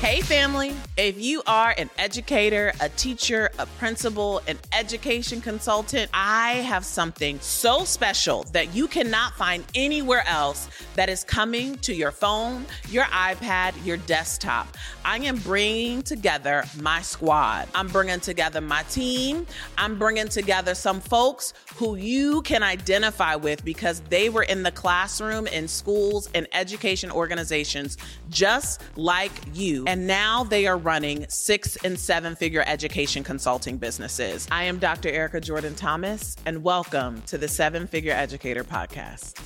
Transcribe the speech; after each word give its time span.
Hey, 0.00 0.22
family. 0.22 0.74
If 0.96 1.20
you 1.20 1.42
are 1.46 1.74
an 1.76 1.90
educator, 1.98 2.72
a 2.80 2.88
teacher, 2.88 3.50
a 3.58 3.66
principal, 3.66 4.40
an 4.48 4.58
education 4.72 5.42
consultant, 5.42 6.10
I 6.14 6.52
have 6.52 6.86
something 6.86 7.38
so 7.40 7.84
special 7.84 8.44
that 8.52 8.74
you 8.74 8.88
cannot 8.88 9.34
find 9.34 9.62
anywhere 9.74 10.26
else 10.26 10.68
that 10.94 11.10
is 11.10 11.22
coming 11.22 11.76
to 11.80 11.94
your 11.94 12.12
phone, 12.12 12.64
your 12.88 13.04
iPad, 13.04 13.74
your 13.84 13.98
desktop. 13.98 14.74
I 15.04 15.18
am 15.18 15.36
bringing 15.36 16.02
together 16.02 16.64
my 16.80 17.02
squad. 17.02 17.68
I'm 17.74 17.88
bringing 17.88 18.20
together 18.20 18.62
my 18.62 18.84
team. 18.84 19.46
I'm 19.76 19.98
bringing 19.98 20.28
together 20.28 20.74
some 20.74 21.02
folks 21.02 21.52
who 21.76 21.96
you 21.96 22.40
can 22.42 22.62
identify 22.62 23.34
with 23.36 23.62
because 23.66 24.00
they 24.08 24.30
were 24.30 24.44
in 24.44 24.62
the 24.62 24.72
classroom, 24.72 25.46
in 25.46 25.68
schools, 25.68 26.30
and 26.34 26.48
education 26.54 27.10
organizations 27.10 27.98
just 28.30 28.80
like 28.96 29.32
you 29.52 29.84
and 29.90 30.06
now 30.06 30.44
they 30.44 30.68
are 30.68 30.78
running 30.78 31.26
six 31.28 31.74
and 31.82 31.98
seven 31.98 32.36
figure 32.36 32.62
education 32.64 33.24
consulting 33.24 33.76
businesses. 33.76 34.46
I 34.48 34.62
am 34.62 34.78
Dr. 34.78 35.08
Erica 35.08 35.40
Jordan 35.40 35.74
Thomas, 35.74 36.36
and 36.46 36.62
welcome 36.62 37.20
to 37.22 37.36
the 37.36 37.48
Seven 37.48 37.88
Figure 37.88 38.12
Educator 38.12 38.62
Podcast. 38.62 39.42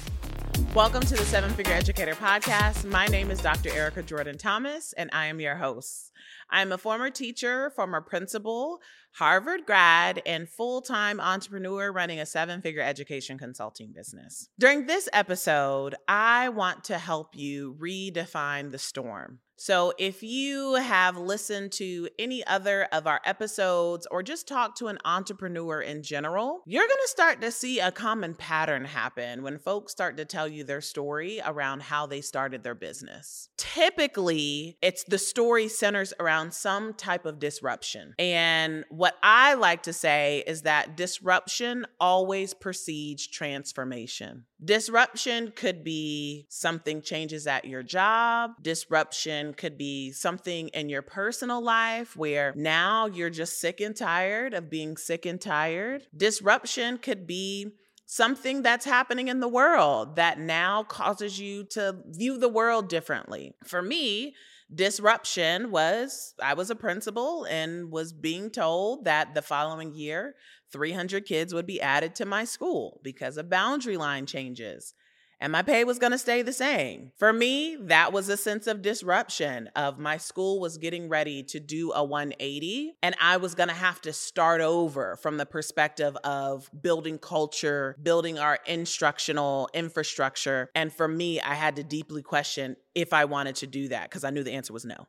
Welcome 0.75 1.01
to 1.01 1.15
the 1.15 1.25
Seven 1.25 1.51
Figure 1.55 1.73
Educator 1.73 2.15
Podcast. 2.15 2.85
My 2.85 3.07
name 3.07 3.31
is 3.31 3.41
Dr. 3.41 3.71
Erica 3.71 4.03
Jordan 4.03 4.37
Thomas, 4.37 4.93
and 4.99 5.09
I 5.15 5.29
am 5.29 5.41
your 5.41 5.57
host. 5.57 6.13
I'm 6.51 6.73
a 6.73 6.79
former 6.79 7.09
teacher, 7.09 7.71
former 7.71 8.03
principal, 8.03 8.83
Harvard 9.13 9.65
grad, 9.65 10.21
and 10.27 10.47
full 10.47 10.83
time 10.83 11.21
entrepreneur 11.21 11.91
running 11.91 12.21
a 12.21 12.27
seven 12.27 12.61
figure 12.61 12.83
education 12.83 13.39
consulting 13.39 13.93
business. 13.93 14.51
During 14.59 14.85
this 14.85 15.09
episode, 15.15 15.95
I 16.07 16.51
want 16.51 16.85
to 16.85 16.99
help 16.99 17.35
you 17.35 17.79
redefine 17.81 18.73
the 18.73 18.79
storm. 18.79 19.39
So, 19.57 19.93
if 19.99 20.23
you 20.23 20.75
have 20.75 21.17
listened 21.17 21.73
to 21.73 22.09
any 22.19 22.45
other 22.47 22.85
of 22.93 23.07
our 23.07 23.21
episodes 23.25 24.07
or 24.11 24.23
just 24.23 24.49
talked 24.49 24.79
to 24.79 24.89
an 24.89 24.99
entrepreneur 25.05 25.81
in 25.81 26.03
general, 26.03 26.63
you're 26.67 26.87
going 26.87 27.05
to 27.05 27.09
start 27.09 27.41
to 27.41 27.51
see 27.51 27.81
a 27.81 27.93
common 27.93 28.35
pattern 28.35 28.85
happen 28.85 29.43
when 29.43 29.59
folks 29.59 29.93
start 29.93 30.17
to 30.17 30.25
tell 30.25 30.49
you 30.49 30.65
their 30.65 30.81
story 30.81 31.41
around 31.45 31.83
how 31.83 32.07
they 32.07 32.21
started 32.21 32.63
their 32.63 32.75
business. 32.75 33.49
Typically, 33.57 34.77
it's 34.83 35.05
the 35.05 35.19
story 35.19 35.69
centers 35.69 36.13
around 36.19 36.53
some 36.53 36.95
type 36.95 37.25
of 37.25 37.39
disruption. 37.39 38.15
And 38.19 38.85
what 38.89 39.17
I 39.23 39.55
like 39.55 39.85
to 39.85 39.93
say 39.93 40.43
is 40.47 40.63
that 40.63 40.97
disruption 40.97 41.87
always 42.01 42.55
precedes 42.55 43.27
transformation. 43.27 44.45
Disruption 44.65 45.53
could 45.55 45.85
be 45.85 46.47
something 46.49 47.03
changes 47.03 47.47
at 47.47 47.67
your 47.67 47.83
job, 47.83 48.53
disruption 48.63 49.53
could 49.53 49.77
be 49.77 50.13
something 50.13 50.69
in 50.69 50.89
your 50.89 51.03
personal 51.03 51.63
life 51.63 52.17
where 52.17 52.55
now 52.57 53.07
you're 53.07 53.31
just 53.31 53.61
sick 53.61 53.81
and 53.81 53.95
tired 53.95 54.55
of 54.55 54.71
being 54.71 54.97
sick 54.97 55.27
and 55.27 55.41
tired. 55.41 56.07
Disruption 56.17 56.99
could 56.99 57.27
be 57.27 57.73
something 58.07 58.63
that's 58.63 58.85
happening 58.85 59.29
in 59.29 59.41
the 59.41 59.49
world 59.49 60.17
that 60.17 60.39
now 60.39 60.85
causes 60.85 61.39
you 61.39 61.65
to 61.65 61.97
view 62.07 62.39
the 62.39 62.49
world 62.49 62.89
differently. 62.89 63.55
For 63.67 63.83
me, 63.83 64.35
disruption 64.73 65.71
was 65.71 66.35
I 66.43 66.55
was 66.55 66.71
a 66.71 66.77
principal 66.77 67.45
and 67.45 67.91
was 67.91 68.13
being 68.13 68.51
told 68.51 69.05
that 69.05 69.35
the 69.35 69.43
following 69.43 69.95
year 69.95 70.35
300 70.75 71.25
kids 71.25 71.55
would 71.55 71.67
be 71.67 71.81
added 71.81 72.17
to 72.17 72.27
my 72.27 72.45
school 72.45 73.01
because 73.05 73.37
of 73.37 73.49
boundary 73.49 73.97
line 73.97 74.27
changes 74.27 74.93
and 75.41 75.53
my 75.53 75.61
pay 75.61 75.85
was 75.85 75.99
going 75.99 76.13
to 76.13 76.19
stay 76.19 76.41
the 76.41 76.55
same. 76.55 77.13
For 77.19 77.31
me, 77.31 77.77
that 77.79 78.15
was 78.15 78.31
a 78.31 78.37
sense 78.37 78.67
of 78.67 78.81
disruption 78.81 79.69
of 79.77 79.99
my 79.99 80.17
school 80.17 80.59
was 80.59 80.79
getting 80.79 81.09
ready 81.11 81.43
to 81.45 81.61
do 81.61 81.93
a 81.93 82.03
180 82.03 82.95
and 83.03 83.15
I 83.21 83.37
was 83.37 83.55
going 83.55 83.69
to 83.69 83.75
have 83.75 84.01
to 84.03 84.13
start 84.15 84.63
over 84.63 85.19
from 85.21 85.37
the 85.37 85.45
perspective 85.45 86.17
of 86.25 86.71
building 86.81 87.19
culture, 87.19 87.95
building 88.03 88.39
our 88.39 88.59
instructional 88.67 89.69
infrastructure. 89.75 90.71
And 90.75 90.91
for 90.91 91.09
me, 91.09 91.41
I 91.41 91.55
had 91.55 91.77
to 91.77 91.85
deeply 91.85 92.23
question 92.23 92.77
if 92.95 93.13
I 93.13 93.27
wanted 93.27 93.57
to 93.57 93.67
do 93.67 93.89
that 93.89 94.09
because 94.09 94.25
I 94.25 94.31
knew 94.31 94.45
the 94.45 94.53
answer 94.53 94.73
was 94.73 94.85
no. 94.85 95.07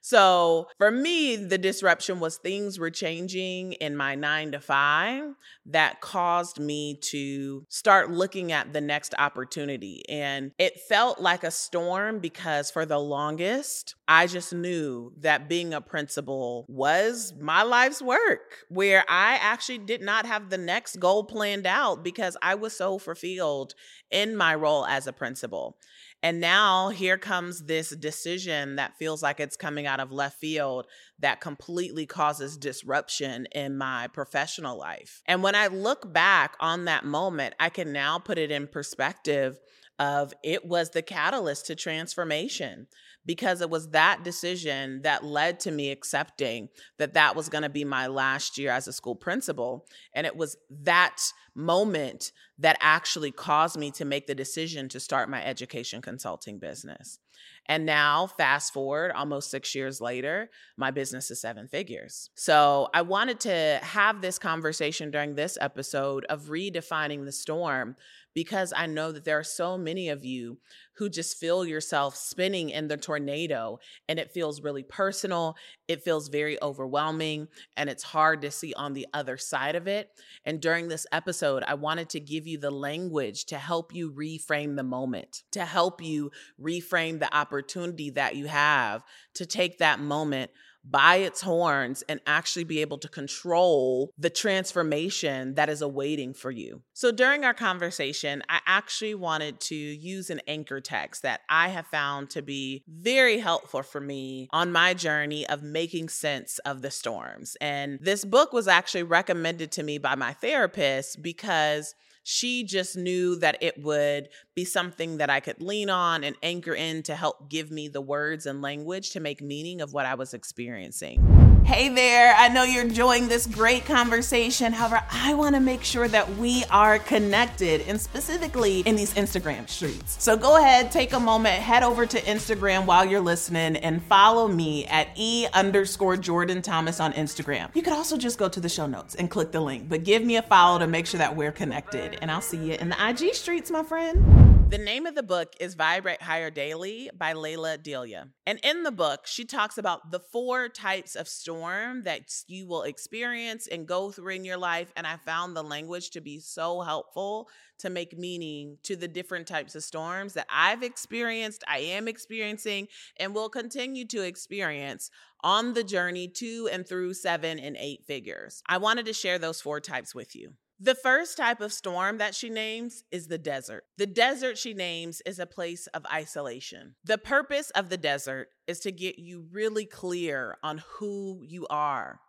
So 0.00 0.68
for 0.78 0.90
me, 0.90 1.36
the 1.36 1.58
disruption 1.58 2.20
was 2.20 2.38
things 2.38 2.78
were 2.78 2.90
changing 2.90 3.74
in 3.74 3.96
my 3.96 4.14
nine 4.14 4.52
to 4.52 4.60
five 4.60 5.34
that 5.66 6.00
caused 6.00 6.58
me 6.58 6.94
to 7.02 7.64
start 7.68 8.10
looking 8.10 8.50
at 8.52 8.72
the 8.72 8.80
next 8.80 9.14
opportunity. 9.18 10.02
And 10.08 10.52
it 10.58 10.80
felt 10.80 11.20
like 11.20 11.44
a 11.44 11.50
storm 11.50 12.18
because 12.18 12.70
for 12.70 12.86
the 12.86 12.98
longest, 12.98 13.94
I 14.08 14.26
just 14.26 14.52
knew 14.52 15.12
that 15.18 15.48
being 15.48 15.74
a 15.74 15.80
principal 15.80 16.64
was 16.68 17.34
my 17.38 17.62
life's 17.62 18.02
work, 18.02 18.64
where 18.68 19.04
I 19.08 19.38
actually 19.40 19.78
did 19.78 20.00
not 20.00 20.26
have 20.26 20.50
the 20.50 20.58
next 20.58 20.98
goal 20.98 21.24
planned 21.24 21.66
out 21.66 22.02
because 22.02 22.36
I 22.42 22.54
was 22.54 22.76
so 22.76 22.98
fulfilled 22.98 23.74
in 24.10 24.36
my 24.36 24.54
role 24.54 24.86
as 24.86 25.06
a 25.06 25.12
principal. 25.12 25.76
And 26.22 26.40
now 26.40 26.90
here 26.90 27.16
comes 27.16 27.64
this 27.64 27.90
decision 27.90 28.76
that 28.76 28.96
feels 28.98 29.22
like 29.22 29.40
it's 29.40 29.56
coming 29.56 29.86
out 29.86 30.00
of 30.00 30.12
left 30.12 30.38
field 30.38 30.86
that 31.18 31.40
completely 31.40 32.06
causes 32.06 32.56
disruption 32.56 33.46
in 33.52 33.78
my 33.78 34.08
professional 34.08 34.78
life. 34.78 35.22
And 35.26 35.42
when 35.42 35.54
I 35.54 35.68
look 35.68 36.12
back 36.12 36.56
on 36.60 36.84
that 36.84 37.04
moment, 37.04 37.54
I 37.58 37.70
can 37.70 37.92
now 37.92 38.18
put 38.18 38.38
it 38.38 38.50
in 38.50 38.66
perspective 38.66 39.58
of 40.00 40.32
it 40.42 40.64
was 40.64 40.90
the 40.90 41.02
catalyst 41.02 41.66
to 41.66 41.74
transformation 41.76 42.86
because 43.26 43.60
it 43.60 43.68
was 43.68 43.90
that 43.90 44.24
decision 44.24 45.02
that 45.02 45.22
led 45.22 45.60
to 45.60 45.70
me 45.70 45.90
accepting 45.90 46.70
that 46.98 47.12
that 47.12 47.36
was 47.36 47.50
going 47.50 47.62
to 47.62 47.68
be 47.68 47.84
my 47.84 48.06
last 48.06 48.56
year 48.56 48.70
as 48.70 48.88
a 48.88 48.94
school 48.94 49.14
principal 49.14 49.86
and 50.14 50.26
it 50.26 50.34
was 50.34 50.56
that 50.70 51.20
moment 51.54 52.32
that 52.58 52.78
actually 52.80 53.30
caused 53.30 53.76
me 53.78 53.90
to 53.90 54.06
make 54.06 54.26
the 54.26 54.34
decision 54.34 54.88
to 54.88 54.98
start 54.98 55.28
my 55.28 55.44
education 55.44 56.00
consulting 56.00 56.58
business 56.58 57.18
and 57.66 57.86
now, 57.86 58.26
fast 58.26 58.72
forward 58.72 59.12
almost 59.12 59.50
six 59.50 59.74
years 59.74 60.00
later, 60.00 60.50
my 60.76 60.90
business 60.90 61.30
is 61.30 61.40
seven 61.40 61.68
figures. 61.68 62.30
So 62.34 62.88
I 62.92 63.02
wanted 63.02 63.38
to 63.40 63.78
have 63.82 64.20
this 64.20 64.38
conversation 64.38 65.10
during 65.10 65.34
this 65.34 65.56
episode 65.60 66.24
of 66.24 66.46
redefining 66.46 67.24
the 67.24 67.32
storm 67.32 67.96
because 68.34 68.72
I 68.76 68.86
know 68.86 69.12
that 69.12 69.24
there 69.24 69.38
are 69.38 69.44
so 69.44 69.76
many 69.76 70.08
of 70.08 70.24
you 70.24 70.58
who 70.96 71.08
just 71.08 71.38
feel 71.38 71.64
yourself 71.64 72.14
spinning 72.14 72.70
in 72.70 72.88
the 72.88 72.96
tornado 72.96 73.78
and 74.08 74.18
it 74.18 74.32
feels 74.32 74.60
really 74.60 74.82
personal. 74.82 75.56
It 75.88 76.02
feels 76.02 76.28
very 76.28 76.62
overwhelming 76.62 77.48
and 77.76 77.88
it's 77.88 78.02
hard 78.02 78.42
to 78.42 78.50
see 78.50 78.74
on 78.74 78.92
the 78.92 79.06
other 79.14 79.36
side 79.36 79.76
of 79.76 79.88
it. 79.88 80.10
And 80.44 80.60
during 80.60 80.88
this 80.88 81.06
episode, 81.10 81.64
I 81.66 81.74
wanted 81.74 82.10
to 82.10 82.20
give 82.20 82.46
you 82.46 82.58
the 82.58 82.70
language 82.70 83.46
to 83.46 83.56
help 83.56 83.94
you 83.94 84.12
reframe 84.12 84.76
the 84.76 84.82
moment, 84.82 85.42
to 85.52 85.64
help 85.64 86.02
you 86.02 86.30
reframe 86.60 87.18
the 87.18 87.34
opportunity 87.34 88.10
that 88.10 88.36
you 88.36 88.46
have 88.46 89.02
to 89.34 89.46
take 89.46 89.78
that 89.78 90.00
moment 90.00 90.50
by 90.84 91.16
its 91.16 91.40
horns 91.40 92.02
and 92.08 92.20
actually 92.26 92.64
be 92.64 92.80
able 92.80 92.98
to 92.98 93.08
control 93.08 94.12
the 94.18 94.30
transformation 94.30 95.54
that 95.54 95.68
is 95.68 95.82
awaiting 95.82 96.34
for 96.34 96.50
you. 96.50 96.82
So 96.92 97.12
during 97.12 97.44
our 97.44 97.54
conversation, 97.54 98.42
I 98.48 98.60
actually 98.66 99.14
wanted 99.14 99.60
to 99.60 99.74
use 99.74 100.30
an 100.30 100.40
anchor 100.46 100.80
text 100.80 101.22
that 101.22 101.40
I 101.48 101.68
have 101.68 101.86
found 101.86 102.30
to 102.30 102.42
be 102.42 102.84
very 102.88 103.38
helpful 103.38 103.82
for 103.82 104.00
me 104.00 104.48
on 104.52 104.72
my 104.72 104.94
journey 104.94 105.46
of 105.46 105.62
making 105.62 106.08
sense 106.08 106.58
of 106.60 106.82
the 106.82 106.90
storms. 106.90 107.56
And 107.60 107.98
this 108.00 108.24
book 108.24 108.52
was 108.52 108.68
actually 108.68 109.02
recommended 109.02 109.72
to 109.72 109.82
me 109.82 109.98
by 109.98 110.14
my 110.14 110.32
therapist 110.32 111.22
because 111.22 111.94
she 112.30 112.62
just 112.62 112.96
knew 112.96 113.34
that 113.34 113.60
it 113.60 113.82
would 113.82 114.28
be 114.54 114.64
something 114.64 115.16
that 115.16 115.28
I 115.28 115.40
could 115.40 115.60
lean 115.60 115.90
on 115.90 116.22
and 116.22 116.36
anchor 116.44 116.72
in 116.72 117.02
to 117.02 117.16
help 117.16 117.50
give 117.50 117.72
me 117.72 117.88
the 117.88 118.00
words 118.00 118.46
and 118.46 118.62
language 118.62 119.10
to 119.10 119.20
make 119.20 119.42
meaning 119.42 119.80
of 119.80 119.92
what 119.92 120.06
I 120.06 120.14
was 120.14 120.32
experiencing. 120.32 121.59
Hey 121.64 121.88
there, 121.88 122.34
I 122.36 122.48
know 122.48 122.64
you're 122.64 122.82
enjoying 122.82 123.28
this 123.28 123.46
great 123.46 123.84
conversation. 123.84 124.72
However, 124.72 125.02
I 125.10 125.34
want 125.34 125.54
to 125.54 125.60
make 125.60 125.84
sure 125.84 126.08
that 126.08 126.36
we 126.36 126.64
are 126.70 126.98
connected 126.98 127.82
and 127.82 128.00
specifically 128.00 128.80
in 128.80 128.96
these 128.96 129.14
Instagram 129.14 129.68
streets. 129.68 130.22
So 130.22 130.36
go 130.36 130.56
ahead, 130.56 130.90
take 130.90 131.12
a 131.12 131.20
moment, 131.20 131.54
head 131.54 131.82
over 131.82 132.06
to 132.06 132.20
Instagram 132.22 132.86
while 132.86 133.04
you're 133.04 133.20
listening 133.20 133.76
and 133.76 134.02
follow 134.02 134.48
me 134.48 134.86
at 134.86 135.08
E 135.14 135.46
underscore 135.52 136.16
Jordan 136.16 136.60
Thomas 136.60 136.98
on 136.98 137.12
Instagram. 137.12 137.74
You 137.74 137.82
could 137.82 137.92
also 137.92 138.16
just 138.16 138.38
go 138.38 138.48
to 138.48 138.60
the 138.60 138.68
show 138.68 138.86
notes 138.86 139.14
and 139.14 139.30
click 139.30 139.52
the 139.52 139.60
link, 139.60 139.88
but 139.88 140.02
give 140.02 140.24
me 140.24 140.36
a 140.36 140.42
follow 140.42 140.78
to 140.80 140.86
make 140.86 141.06
sure 141.06 141.18
that 141.18 141.36
we're 141.36 141.52
connected. 141.52 142.18
And 142.20 142.30
I'll 142.30 142.40
see 142.40 142.58
you 142.58 142.74
in 142.74 142.88
the 142.88 143.08
IG 143.08 143.34
streets, 143.34 143.70
my 143.70 143.82
friend. 143.82 144.59
The 144.70 144.78
name 144.78 145.04
of 145.04 145.16
the 145.16 145.24
book 145.24 145.54
is 145.58 145.74
Vibrate 145.74 146.22
Higher 146.22 146.48
Daily 146.48 147.10
by 147.12 147.34
Lalah 147.34 147.82
Delia. 147.82 148.28
And 148.46 148.60
in 148.62 148.84
the 148.84 148.92
book, 148.92 149.26
she 149.26 149.44
talks 149.44 149.78
about 149.78 150.12
the 150.12 150.20
four 150.20 150.68
types 150.68 151.16
of 151.16 151.26
storm 151.26 152.04
that 152.04 152.30
you 152.46 152.68
will 152.68 152.84
experience 152.84 153.66
and 153.66 153.84
go 153.84 154.12
through 154.12 154.32
in 154.32 154.44
your 154.44 154.58
life. 154.58 154.92
And 154.96 155.08
I 155.08 155.16
found 155.16 155.56
the 155.56 155.64
language 155.64 156.10
to 156.10 156.20
be 156.20 156.38
so 156.38 156.82
helpful 156.82 157.48
to 157.80 157.90
make 157.90 158.16
meaning 158.16 158.78
to 158.84 158.94
the 158.94 159.08
different 159.08 159.48
types 159.48 159.74
of 159.74 159.82
storms 159.82 160.34
that 160.34 160.46
I've 160.48 160.84
experienced, 160.84 161.64
I 161.66 161.78
am 161.78 162.06
experiencing, 162.06 162.86
and 163.16 163.34
will 163.34 163.48
continue 163.48 164.06
to 164.06 164.22
experience 164.22 165.10
on 165.42 165.74
the 165.74 165.82
journey 165.82 166.28
to 166.28 166.68
and 166.72 166.86
through 166.86 167.14
seven 167.14 167.58
and 167.58 167.76
eight 167.76 168.04
figures. 168.04 168.62
I 168.68 168.78
wanted 168.78 169.06
to 169.06 169.14
share 169.14 169.40
those 169.40 169.60
four 169.60 169.80
types 169.80 170.14
with 170.14 170.36
you. 170.36 170.52
The 170.82 170.94
first 170.94 171.36
type 171.36 171.60
of 171.60 171.74
storm 171.74 172.16
that 172.18 172.34
she 172.34 172.48
names 172.48 173.04
is 173.10 173.26
the 173.26 173.36
desert. 173.36 173.84
The 173.98 174.06
desert 174.06 174.56
she 174.56 174.72
names 174.72 175.20
is 175.26 175.38
a 175.38 175.44
place 175.44 175.86
of 175.88 176.06
isolation. 176.10 176.94
The 177.04 177.18
purpose 177.18 177.68
of 177.70 177.90
the 177.90 177.98
desert 177.98 178.48
is 178.66 178.80
to 178.80 178.90
get 178.90 179.18
you 179.18 179.46
really 179.52 179.84
clear 179.84 180.56
on 180.62 180.82
who 180.94 181.42
you 181.46 181.66
are. 181.68 182.20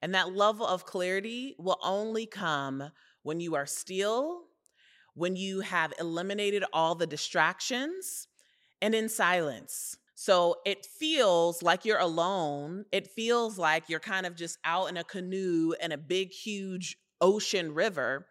And 0.00 0.14
that 0.14 0.34
level 0.34 0.66
of 0.66 0.86
clarity 0.86 1.54
will 1.58 1.76
only 1.82 2.24
come 2.24 2.90
when 3.22 3.38
you 3.38 3.54
are 3.54 3.66
still, 3.66 4.44
when 5.12 5.36
you 5.36 5.60
have 5.60 5.92
eliminated 6.00 6.64
all 6.72 6.94
the 6.94 7.06
distractions, 7.06 8.28
and 8.80 8.94
in 8.94 9.10
silence. 9.10 9.98
So 10.14 10.56
it 10.64 10.86
feels 10.86 11.62
like 11.62 11.84
you're 11.84 11.98
alone. 11.98 12.86
It 12.92 13.08
feels 13.08 13.58
like 13.58 13.90
you're 13.90 14.00
kind 14.00 14.24
of 14.24 14.36
just 14.36 14.56
out 14.64 14.88
in 14.88 14.96
a 14.96 15.04
canoe 15.04 15.74
in 15.82 15.92
a 15.92 15.98
big, 15.98 16.32
huge 16.32 16.96
ocean 17.20 17.74
river, 17.74 18.26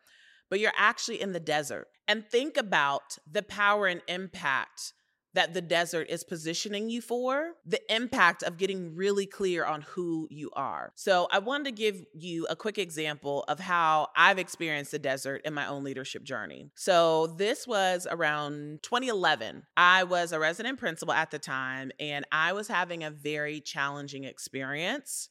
but 0.50 0.60
you're 0.60 0.74
actually 0.76 1.22
in 1.22 1.34
the 1.34 1.40
desert. 1.40 1.88
And 2.08 2.26
think 2.26 2.58
about 2.58 3.18
the 3.30 3.44
power 3.44 3.88
and 3.88 4.02
impact 4.08 4.94
that 5.34 5.54
the 5.54 5.62
desert 5.62 6.08
is 6.10 6.24
positioning 6.24 6.90
you 6.90 7.02
for, 7.02 7.52
the 7.66 7.80
impact 7.94 8.42
of 8.44 8.58
getting 8.58 8.96
really 8.96 9.26
clear 9.26 9.64
on 9.64 9.84
who 9.84 10.28
you 10.32 10.50
are. 10.54 10.92
So, 10.96 11.28
I 11.32 11.40
wanted 11.40 11.66
to 11.66 11.72
give 11.72 12.04
you 12.14 12.48
a 12.50 12.56
quick 12.56 12.78
example 12.78 13.46
of 13.48 13.60
how 13.60 14.08
I've 14.16 14.40
experienced 14.40 14.92
the 14.92 15.00
desert 15.00 15.42
in 15.46 15.54
my 15.54 15.68
own 15.68 15.84
leadership 15.84 16.24
journey. 16.24 16.72
So, 16.76 17.28
this 17.28 17.68
was 17.68 18.08
around 18.10 18.82
2011. 18.82 19.64
I 19.78 20.04
was 20.04 20.32
a 20.32 20.40
resident 20.40 20.80
principal 20.80 21.14
at 21.14 21.32
the 21.32 21.40
time, 21.40 21.92
and 22.00 22.26
I 22.32 22.54
was 22.54 22.68
having 22.68 23.04
a 23.04 23.12
very 23.12 23.62
challenging 23.62 24.24
experience 24.24 25.30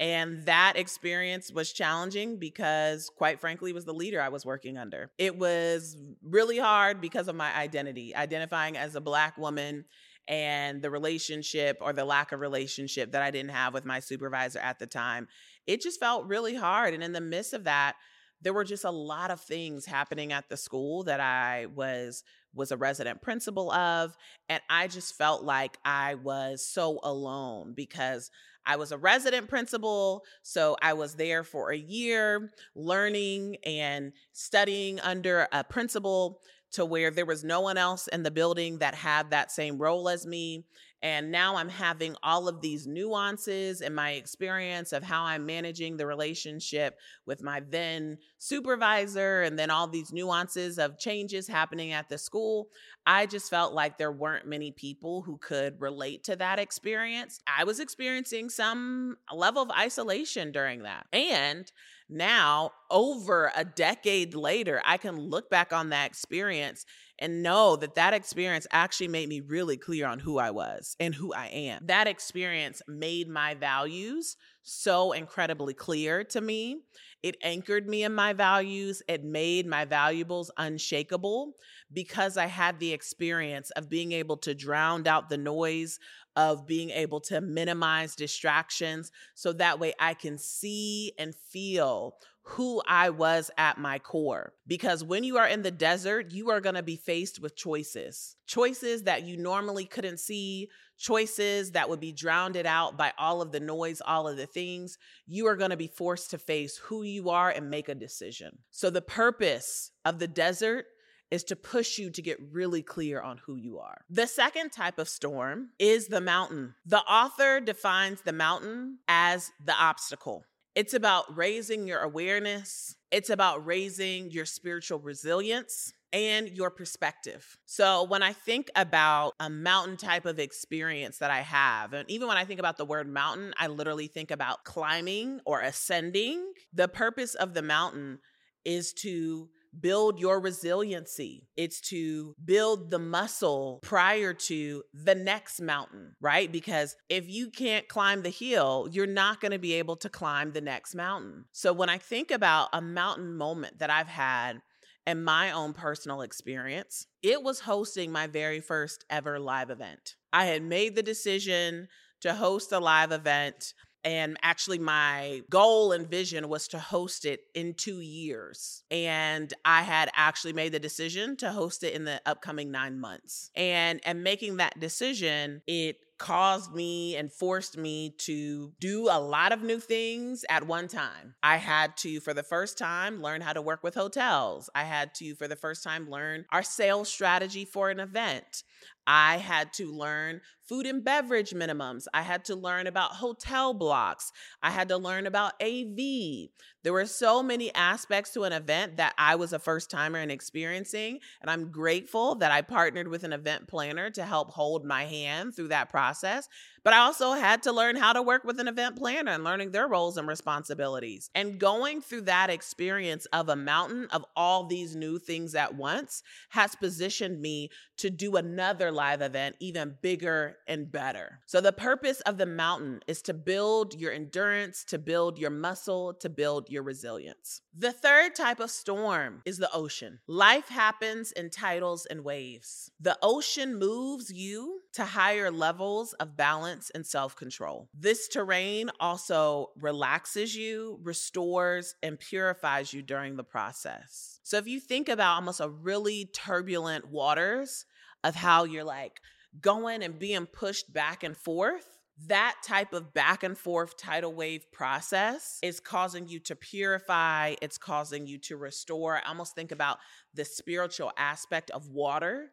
and 0.00 0.44
that 0.46 0.74
experience 0.76 1.52
was 1.52 1.72
challenging 1.72 2.36
because, 2.36 3.10
quite 3.16 3.40
frankly, 3.40 3.72
was 3.72 3.84
the 3.84 3.92
leader 3.92 4.20
I 4.20 4.28
was 4.28 4.46
working 4.46 4.78
under. 4.78 5.10
It 5.18 5.36
was 5.36 5.96
really 6.22 6.58
hard 6.58 7.00
because 7.00 7.26
of 7.26 7.34
my 7.34 7.54
identity, 7.56 8.14
identifying 8.14 8.76
as 8.76 8.94
a 8.94 9.00
Black 9.00 9.36
woman 9.36 9.84
and 10.28 10.82
the 10.82 10.90
relationship 10.90 11.78
or 11.80 11.92
the 11.92 12.04
lack 12.04 12.32
of 12.32 12.40
relationship 12.40 13.12
that 13.12 13.22
I 13.22 13.30
didn't 13.30 13.50
have 13.50 13.74
with 13.74 13.84
my 13.84 13.98
supervisor 13.98 14.60
at 14.60 14.78
the 14.78 14.86
time. 14.86 15.26
It 15.66 15.80
just 15.80 15.98
felt 15.98 16.26
really 16.26 16.54
hard. 16.54 16.94
And 16.94 17.02
in 17.02 17.12
the 17.12 17.20
midst 17.20 17.52
of 17.52 17.64
that, 17.64 17.96
there 18.40 18.52
were 18.52 18.64
just 18.64 18.84
a 18.84 18.90
lot 18.90 19.30
of 19.30 19.40
things 19.40 19.84
happening 19.84 20.32
at 20.32 20.48
the 20.48 20.56
school 20.56 21.02
that 21.04 21.20
I 21.20 21.66
was 21.74 22.22
was 22.54 22.72
a 22.72 22.76
resident 22.76 23.20
principal 23.20 23.70
of 23.72 24.16
and 24.48 24.60
I 24.70 24.88
just 24.88 25.16
felt 25.16 25.44
like 25.44 25.78
I 25.84 26.14
was 26.14 26.64
so 26.64 26.98
alone 27.02 27.74
because 27.76 28.30
I 28.68 28.76
was 28.76 28.92
a 28.92 28.98
resident 28.98 29.48
principal, 29.48 30.24
so 30.42 30.76
I 30.82 30.92
was 30.92 31.14
there 31.14 31.42
for 31.42 31.72
a 31.72 31.76
year 31.76 32.50
learning 32.76 33.56
and 33.64 34.12
studying 34.32 35.00
under 35.00 35.48
a 35.50 35.64
principal 35.64 36.42
to 36.72 36.84
where 36.84 37.10
there 37.10 37.24
was 37.24 37.42
no 37.42 37.62
one 37.62 37.78
else 37.78 38.08
in 38.08 38.22
the 38.22 38.30
building 38.30 38.78
that 38.80 38.94
had 38.94 39.30
that 39.30 39.50
same 39.50 39.78
role 39.78 40.06
as 40.06 40.26
me. 40.26 40.66
And 41.02 41.30
now 41.30 41.56
I'm 41.56 41.68
having 41.68 42.16
all 42.22 42.48
of 42.48 42.60
these 42.60 42.86
nuances 42.86 43.80
in 43.80 43.94
my 43.94 44.12
experience 44.12 44.92
of 44.92 45.04
how 45.04 45.24
I'm 45.24 45.46
managing 45.46 45.96
the 45.96 46.06
relationship 46.06 46.98
with 47.24 47.42
my 47.42 47.62
then 47.68 48.18
supervisor, 48.38 49.42
and 49.42 49.58
then 49.58 49.70
all 49.70 49.86
these 49.86 50.12
nuances 50.12 50.78
of 50.78 50.98
changes 50.98 51.46
happening 51.46 51.92
at 51.92 52.08
the 52.08 52.18
school. 52.18 52.68
I 53.06 53.26
just 53.26 53.48
felt 53.48 53.74
like 53.74 53.96
there 53.96 54.12
weren't 54.12 54.46
many 54.46 54.72
people 54.72 55.22
who 55.22 55.38
could 55.38 55.80
relate 55.80 56.24
to 56.24 56.36
that 56.36 56.58
experience. 56.58 57.40
I 57.46 57.64
was 57.64 57.80
experiencing 57.80 58.50
some 58.50 59.16
level 59.32 59.62
of 59.62 59.70
isolation 59.70 60.52
during 60.52 60.82
that. 60.82 61.06
And 61.12 61.70
now, 62.10 62.72
over 62.90 63.52
a 63.54 63.64
decade 63.64 64.34
later, 64.34 64.80
I 64.84 64.96
can 64.96 65.18
look 65.18 65.50
back 65.50 65.72
on 65.72 65.90
that 65.90 66.06
experience 66.06 66.86
and 67.18 67.42
know 67.42 67.76
that 67.76 67.94
that 67.96 68.14
experience 68.14 68.66
actually 68.70 69.08
made 69.08 69.28
me 69.28 69.40
really 69.40 69.76
clear 69.76 70.06
on 70.06 70.18
who 70.18 70.38
I 70.38 70.50
was 70.50 70.96
and 71.00 71.14
who 71.14 71.32
I 71.32 71.46
am. 71.46 71.86
That 71.86 72.06
experience 72.06 72.82
made 72.86 73.28
my 73.28 73.54
values 73.54 74.36
so 74.62 75.12
incredibly 75.12 75.74
clear 75.74 76.24
to 76.24 76.40
me. 76.40 76.82
It 77.22 77.36
anchored 77.42 77.88
me 77.88 78.04
in 78.04 78.14
my 78.14 78.32
values. 78.32 79.02
It 79.08 79.24
made 79.24 79.66
my 79.66 79.84
valuables 79.84 80.50
unshakable 80.56 81.54
because 81.92 82.36
I 82.36 82.46
had 82.46 82.78
the 82.78 82.92
experience 82.92 83.70
of 83.70 83.88
being 83.88 84.12
able 84.12 84.36
to 84.38 84.54
drown 84.54 85.06
out 85.06 85.28
the 85.28 85.38
noise, 85.38 85.98
of 86.36 86.66
being 86.66 86.90
able 86.90 87.20
to 87.22 87.40
minimize 87.40 88.14
distractions 88.14 89.10
so 89.34 89.52
that 89.54 89.80
way 89.80 89.94
I 89.98 90.14
can 90.14 90.38
see 90.38 91.12
and 91.18 91.34
feel 91.34 92.14
who 92.48 92.80
I 92.88 93.10
was 93.10 93.50
at 93.58 93.76
my 93.76 93.98
core. 93.98 94.54
Because 94.66 95.04
when 95.04 95.22
you 95.22 95.36
are 95.36 95.46
in 95.46 95.62
the 95.62 95.70
desert, 95.70 96.32
you 96.32 96.48
are 96.50 96.62
going 96.62 96.76
to 96.76 96.82
be 96.82 96.96
faced 96.96 97.40
with 97.40 97.56
choices. 97.56 98.36
Choices 98.46 99.02
that 99.02 99.24
you 99.24 99.36
normally 99.36 99.84
couldn't 99.84 100.18
see, 100.18 100.68
choices 100.96 101.72
that 101.72 101.90
would 101.90 102.00
be 102.00 102.12
drowned 102.12 102.56
out 102.56 102.96
by 102.96 103.12
all 103.18 103.42
of 103.42 103.52
the 103.52 103.60
noise, 103.60 104.00
all 104.00 104.26
of 104.26 104.38
the 104.38 104.46
things. 104.46 104.96
You 105.26 105.46
are 105.46 105.56
going 105.56 105.70
to 105.70 105.76
be 105.76 105.88
forced 105.88 106.30
to 106.30 106.38
face 106.38 106.78
who 106.78 107.02
you 107.02 107.28
are 107.28 107.50
and 107.50 107.68
make 107.68 107.90
a 107.90 107.94
decision. 107.94 108.58
So 108.70 108.88
the 108.88 109.02
purpose 109.02 109.90
of 110.06 110.18
the 110.18 110.28
desert 110.28 110.86
is 111.30 111.44
to 111.44 111.56
push 111.56 111.98
you 111.98 112.10
to 112.10 112.22
get 112.22 112.38
really 112.50 112.82
clear 112.82 113.20
on 113.20 113.38
who 113.44 113.56
you 113.56 113.78
are. 113.78 113.98
The 114.08 114.26
second 114.26 114.70
type 114.70 114.98
of 114.98 115.10
storm 115.10 115.68
is 115.78 116.08
the 116.08 116.22
mountain. 116.22 116.74
The 116.86 117.00
author 117.00 117.60
defines 117.60 118.22
the 118.22 118.32
mountain 118.32 119.00
as 119.06 119.50
the 119.62 119.74
obstacle. 119.74 120.44
It's 120.74 120.94
about 120.94 121.36
raising 121.36 121.86
your 121.86 122.00
awareness, 122.00 122.94
it's 123.10 123.30
about 123.30 123.64
raising 123.66 124.30
your 124.30 124.44
spiritual 124.44 124.98
resilience 124.98 125.92
and 126.12 126.48
your 126.48 126.70
perspective. 126.70 127.58
So, 127.66 128.04
when 128.04 128.22
I 128.22 128.32
think 128.32 128.70
about 128.76 129.34
a 129.40 129.50
mountain 129.50 129.96
type 129.96 130.24
of 130.24 130.38
experience 130.38 131.18
that 131.18 131.30
I 131.30 131.40
have, 131.40 131.92
and 131.92 132.10
even 132.10 132.28
when 132.28 132.36
I 132.36 132.44
think 132.44 132.60
about 132.60 132.76
the 132.76 132.84
word 132.84 133.08
mountain, 133.08 133.52
I 133.58 133.66
literally 133.66 134.06
think 134.06 134.30
about 134.30 134.64
climbing 134.64 135.40
or 135.44 135.60
ascending. 135.60 136.52
The 136.72 136.88
purpose 136.88 137.34
of 137.34 137.54
the 137.54 137.62
mountain 137.62 138.20
is 138.64 138.92
to 138.92 139.48
build 139.80 140.18
your 140.18 140.40
resiliency. 140.40 141.48
It's 141.56 141.80
to 141.88 142.34
build 142.44 142.90
the 142.90 142.98
muscle 142.98 143.80
prior 143.82 144.34
to 144.34 144.82
the 144.92 145.14
next 145.14 145.60
mountain, 145.60 146.14
right? 146.20 146.50
Because 146.50 146.96
if 147.08 147.28
you 147.28 147.50
can't 147.50 147.88
climb 147.88 148.22
the 148.22 148.30
hill, 148.30 148.88
you're 148.90 149.06
not 149.06 149.40
going 149.40 149.52
to 149.52 149.58
be 149.58 149.74
able 149.74 149.96
to 149.96 150.08
climb 150.08 150.52
the 150.52 150.60
next 150.60 150.94
mountain. 150.94 151.44
So 151.52 151.72
when 151.72 151.88
I 151.88 151.98
think 151.98 152.30
about 152.30 152.68
a 152.72 152.80
mountain 152.80 153.36
moment 153.36 153.78
that 153.78 153.90
I've 153.90 154.08
had 154.08 154.60
in 155.06 155.24
my 155.24 155.50
own 155.50 155.72
personal 155.72 156.20
experience, 156.20 157.06
it 157.22 157.42
was 157.42 157.60
hosting 157.60 158.12
my 158.12 158.26
very 158.26 158.60
first 158.60 159.04
ever 159.08 159.38
live 159.38 159.70
event. 159.70 160.16
I 160.32 160.44
had 160.44 160.62
made 160.62 160.94
the 160.94 161.02
decision 161.02 161.88
to 162.20 162.34
host 162.34 162.72
a 162.72 162.78
live 162.78 163.12
event 163.12 163.72
and 164.04 164.36
actually, 164.42 164.78
my 164.78 165.42
goal 165.50 165.92
and 165.92 166.08
vision 166.08 166.48
was 166.48 166.68
to 166.68 166.78
host 166.78 167.24
it 167.24 167.40
in 167.54 167.74
two 167.74 168.00
years. 168.00 168.82
And 168.90 169.52
I 169.64 169.82
had 169.82 170.10
actually 170.14 170.52
made 170.52 170.72
the 170.72 170.78
decision 170.78 171.36
to 171.38 171.50
host 171.50 171.82
it 171.82 171.94
in 171.94 172.04
the 172.04 172.20
upcoming 172.24 172.70
nine 172.70 173.00
months. 173.00 173.50
And 173.54 174.00
and 174.04 174.22
making 174.22 174.58
that 174.58 174.78
decision, 174.78 175.62
it 175.66 175.96
caused 176.18 176.74
me 176.74 177.16
and 177.16 177.32
forced 177.32 177.76
me 177.76 178.10
to 178.18 178.72
do 178.80 179.08
a 179.08 179.20
lot 179.20 179.52
of 179.52 179.62
new 179.62 179.78
things 179.78 180.44
at 180.50 180.66
one 180.66 180.88
time. 180.88 181.34
I 181.42 181.56
had 181.56 181.96
to, 181.98 182.20
for 182.20 182.34
the 182.34 182.42
first 182.42 182.76
time, 182.76 183.22
learn 183.22 183.40
how 183.40 183.52
to 183.52 183.62
work 183.62 183.82
with 183.82 183.94
hotels. 183.94 184.68
I 184.74 184.82
had 184.82 185.14
to, 185.16 185.34
for 185.36 185.48
the 185.48 185.56
first 185.56 185.84
time, 185.84 186.10
learn 186.10 186.44
our 186.50 186.62
sales 186.62 187.08
strategy 187.08 187.64
for 187.64 187.90
an 187.90 188.00
event. 188.00 188.64
I 189.06 189.38
had 189.38 189.72
to 189.74 189.92
learn 189.92 190.40
food 190.68 190.86
and 190.86 191.02
beverage 191.02 191.52
minimums. 191.52 192.04
I 192.12 192.22
had 192.22 192.44
to 192.46 192.54
learn 192.54 192.86
about 192.86 193.12
hotel 193.12 193.72
blocks. 193.72 194.32
I 194.62 194.70
had 194.70 194.88
to 194.88 194.98
learn 194.98 195.26
about 195.26 195.54
AV. 195.62 196.50
There 196.82 196.92
were 196.92 197.06
so 197.06 197.42
many 197.42 197.74
aspects 197.74 198.32
to 198.32 198.44
an 198.44 198.52
event 198.52 198.98
that 198.98 199.14
I 199.16 199.36
was 199.36 199.54
a 199.54 199.58
first 199.58 199.90
timer 199.90 200.18
in 200.18 200.30
experiencing. 200.30 201.20
And 201.40 201.50
I'm 201.50 201.70
grateful 201.70 202.34
that 202.36 202.52
I 202.52 202.60
partnered 202.60 203.08
with 203.08 203.24
an 203.24 203.32
event 203.32 203.66
planner 203.66 204.10
to 204.10 204.24
help 204.24 204.50
hold 204.50 204.84
my 204.84 205.04
hand 205.04 205.56
through 205.56 205.68
that 205.68 205.88
process 205.88 206.18
process. 206.28 206.48
But 206.88 206.94
I 206.94 207.00
also 207.00 207.32
had 207.32 207.64
to 207.64 207.72
learn 207.72 207.96
how 207.96 208.14
to 208.14 208.22
work 208.22 208.44
with 208.44 208.58
an 208.60 208.66
event 208.66 208.96
planner 208.96 209.32
and 209.32 209.44
learning 209.44 209.72
their 209.72 209.86
roles 209.86 210.16
and 210.16 210.26
responsibilities. 210.26 211.28
And 211.34 211.58
going 211.58 212.00
through 212.00 212.22
that 212.22 212.48
experience 212.48 213.26
of 213.26 213.50
a 213.50 213.56
mountain 213.56 214.06
of 214.10 214.24
all 214.34 214.64
these 214.64 214.96
new 214.96 215.18
things 215.18 215.54
at 215.54 215.74
once 215.74 216.22
has 216.48 216.74
positioned 216.74 217.42
me 217.42 217.68
to 217.98 218.08
do 218.08 218.36
another 218.36 218.90
live 218.90 219.20
event 219.20 219.56
even 219.60 219.96
bigger 220.00 220.56
and 220.66 220.90
better. 220.90 221.40
So, 221.44 221.60
the 221.60 221.72
purpose 221.72 222.22
of 222.22 222.38
the 222.38 222.46
mountain 222.46 223.00
is 223.06 223.20
to 223.22 223.34
build 223.34 223.92
your 223.92 224.12
endurance, 224.12 224.82
to 224.84 224.98
build 224.98 225.38
your 225.38 225.50
muscle, 225.50 226.14
to 226.14 226.30
build 226.30 226.70
your 226.70 226.84
resilience. 226.84 227.60
The 227.76 227.92
third 227.92 228.34
type 228.34 228.60
of 228.60 228.70
storm 228.70 229.42
is 229.44 229.58
the 229.58 229.70
ocean. 229.72 230.20
Life 230.26 230.68
happens 230.68 231.32
in 231.32 231.50
tidals 231.50 232.06
and 232.06 232.24
waves. 232.24 232.90
The 232.98 233.18
ocean 233.22 233.78
moves 233.78 234.32
you 234.32 234.80
to 234.98 235.04
higher 235.04 235.52
levels 235.52 236.12
of 236.14 236.36
balance 236.36 236.90
and 236.92 237.06
self 237.06 237.36
control. 237.36 237.88
This 237.94 238.26
terrain 238.26 238.90
also 238.98 239.68
relaxes 239.80 240.56
you, 240.56 240.98
restores, 241.04 241.94
and 242.02 242.18
purifies 242.18 242.92
you 242.92 243.02
during 243.02 243.36
the 243.36 243.44
process. 243.44 244.40
So 244.42 244.56
if 244.56 244.66
you 244.66 244.80
think 244.80 245.08
about 245.08 245.36
almost 245.36 245.60
a 245.60 245.68
really 245.68 246.28
turbulent 246.34 247.06
waters 247.12 247.86
of 248.24 248.34
how 248.34 248.64
you're 248.64 248.82
like 248.82 249.20
going 249.60 250.02
and 250.02 250.18
being 250.18 250.46
pushed 250.46 250.92
back 250.92 251.22
and 251.22 251.36
forth, 251.36 251.86
that 252.26 252.56
type 252.66 252.92
of 252.92 253.14
back 253.14 253.44
and 253.44 253.56
forth 253.56 253.96
tidal 253.96 254.34
wave 254.34 254.64
process 254.72 255.60
is 255.62 255.78
causing 255.78 256.26
you 256.26 256.40
to 256.40 256.56
purify, 256.56 257.54
it's 257.62 257.78
causing 257.78 258.26
you 258.26 258.38
to 258.38 258.56
restore. 258.56 259.16
I 259.16 259.28
almost 259.28 259.54
think 259.54 259.70
about 259.70 259.98
the 260.34 260.44
spiritual 260.44 261.12
aspect 261.16 261.70
of 261.70 261.86
water 261.86 262.50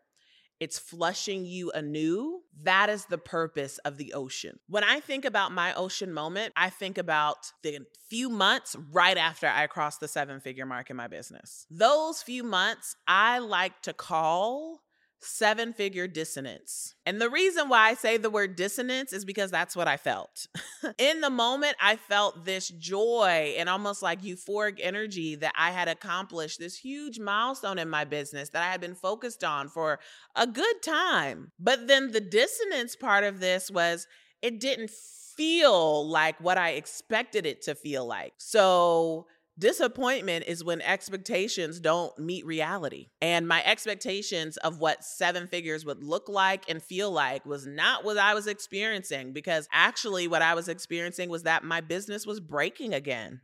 it's 0.60 0.80
flushing 0.80 1.46
you 1.46 1.72
anew. 1.72 2.42
That 2.64 2.90
is 2.90 3.06
the 3.06 3.18
purpose 3.18 3.78
of 3.80 3.98
the 3.98 4.14
ocean. 4.14 4.60
When 4.68 4.84
I 4.84 5.00
think 5.00 5.26
about 5.26 5.52
my 5.52 5.74
ocean 5.74 6.14
moment, 6.14 6.54
I 6.56 6.70
think 6.70 6.98
about 6.98 7.52
the 7.64 7.80
few 8.10 8.30
months 8.30 8.76
right 8.92 9.18
after 9.18 9.48
I 9.48 9.68
crossed 9.68 10.00
the 10.00 10.08
seven 10.08 10.40
figure 10.40 10.66
mark 10.66 10.90
in 10.90 10.96
my 10.96 11.08
business. 11.08 11.66
Those 11.70 12.22
few 12.22 12.44
months 12.44 12.96
I 13.08 13.40
like 13.40 13.82
to 13.82 13.94
call 13.94 14.82
seven 15.20 15.74
figure 15.74 16.08
dissonance. 16.08 16.96
And 17.06 17.20
the 17.20 17.30
reason 17.30 17.70
why 17.70 17.90
I 17.90 17.94
say 17.94 18.18
the 18.18 18.30
word 18.30 18.56
dissonance 18.56 19.14
is 19.14 19.26
because 19.26 19.52
that's 19.52 19.76
what 19.76 19.88
I 19.88 19.98
felt. 19.98 20.48
In 20.98 21.22
the 21.22 21.30
moment, 21.30 21.76
I 21.82 21.96
felt 21.96 22.46
this 22.46 22.70
joy 22.70 23.56
and 23.58 23.70
almost 23.70 24.02
like 24.02 24.22
euphoric 24.22 24.80
energy 24.82 25.36
that 25.36 25.54
I 25.58 25.72
had 25.72 25.88
accomplished 25.88 26.60
this 26.60 26.78
huge 26.78 27.20
milestone 27.20 27.80
in 27.80 27.90
my 27.90 28.06
business 28.06 28.50
that 28.50 28.64
I 28.64 28.72
had 28.72 28.82
been 28.82 28.96
focused 28.96 29.44
on 29.44 29.70
for 29.70 30.00
a 30.36 30.48
good 30.48 30.82
time. 30.84 31.52
But 31.60 31.88
then 31.88 32.12
the 32.12 32.22
dissonance 32.22 32.96
part 32.96 33.24
of 33.24 33.40
this 33.40 33.72
was 33.72 34.08
it 34.42 34.60
didn't 34.60 34.92
feel 35.36 36.08
like 36.08 36.40
what 36.40 36.58
I 36.58 36.72
expected 36.72 37.46
it 37.46 37.64
to 37.64 37.76
feel 37.76 38.06
like. 38.06 38.34
So, 38.38 39.28
Disappointment 39.58 40.46
is 40.48 40.66
when 40.66 40.82
expectations 40.82 41.80
don't 41.80 42.18
meet 42.20 42.46
reality. 42.46 43.08
And 43.22 43.48
my 43.48 43.64
expectations 43.64 44.58
of 44.58 44.80
what 44.80 45.04
seven 45.04 45.48
figures 45.48 45.86
would 45.86 46.04
look 46.04 46.28
like 46.28 46.70
and 46.70 46.84
feel 46.84 47.10
like 47.10 47.46
was 47.46 47.66
not 47.66 48.04
what 48.04 48.18
I 48.18 48.34
was 48.34 48.48
experiencing 48.48 49.32
because 49.32 49.70
actually, 49.72 50.28
what 50.28 50.42
I 50.42 50.56
was 50.56 50.68
experiencing 50.68 51.30
was 51.30 51.44
that 51.44 51.64
my 51.64 51.80
business 51.80 52.26
was 52.26 52.42
breaking 52.42 52.94
again. 52.94 53.40